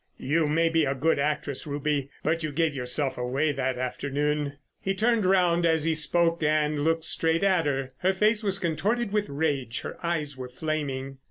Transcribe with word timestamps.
You 0.17 0.47
may 0.47 0.67
be 0.67 0.83
a 0.83 0.95
good 0.95 1.19
actress, 1.19 1.67
Ruby, 1.67 2.09
but 2.23 2.41
you 2.41 2.51
gave 2.51 2.73
yourself 2.73 3.19
away 3.19 3.51
that 3.51 3.77
afternoon." 3.77 4.53
He 4.81 4.95
turned 4.95 5.27
round 5.27 5.63
as 5.63 5.83
he 5.83 5.93
spoke 5.93 6.41
and 6.41 6.83
looked 6.83 7.03
straight 7.05 7.43
at 7.43 7.67
her. 7.67 7.91
Her 7.99 8.15
face 8.15 8.41
was 8.43 8.57
contorted 8.57 9.11
with 9.11 9.29
rage, 9.29 9.81
her 9.81 10.03
eyes 10.03 10.35
were 10.35 10.49
flaming. 10.49 11.19